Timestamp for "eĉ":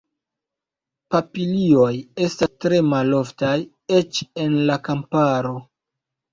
4.01-4.25